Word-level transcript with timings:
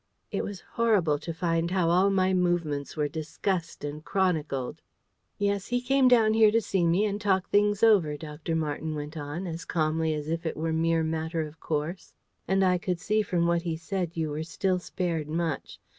It 0.31 0.43
was 0.43 0.61
horrible 0.61 1.19
to 1.19 1.31
find 1.31 1.69
how 1.69 1.91
all 1.91 2.09
my 2.09 2.33
movements 2.33 2.97
were 2.97 3.07
discussed 3.07 3.83
and 3.83 4.03
chronicled. 4.03 4.81
"Yes, 5.37 5.67
he 5.67 5.79
came 5.79 6.07
down 6.07 6.33
here 6.33 6.49
to 6.49 6.59
see 6.59 6.87
me 6.87 7.05
and 7.05 7.21
talk 7.21 7.47
things 7.51 7.83
over," 7.83 8.17
Dr. 8.17 8.55
Marten 8.55 8.95
went 8.95 9.15
on, 9.15 9.45
as 9.45 9.63
calmly 9.63 10.15
as 10.15 10.27
if 10.27 10.43
it 10.43 10.57
were 10.57 10.73
mere 10.73 11.03
matter 11.03 11.43
of 11.45 11.59
course. 11.59 12.15
"And 12.47 12.65
I 12.65 12.79
could 12.79 12.99
see 12.99 13.21
from 13.21 13.45
what 13.45 13.61
he 13.61 13.77
said 13.77 14.17
you 14.17 14.31
were 14.31 14.41
still 14.41 14.79
spared 14.79 15.27
much. 15.27 15.77